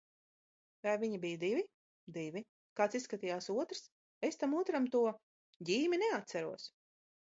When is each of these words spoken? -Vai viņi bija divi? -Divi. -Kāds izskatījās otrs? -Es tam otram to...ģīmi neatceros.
-Vai 0.85 0.93
viņi 1.01 1.17
bija 1.25 1.39
divi? 1.43 1.65
-Divi. 2.15 2.43
-Kāds 2.79 2.99
izskatījās 3.01 3.51
otrs? 3.65 3.85
-Es 4.29 4.41
tam 4.45 4.57
otram 4.63 4.89
to...ģīmi 4.97 6.01
neatceros. 6.07 6.67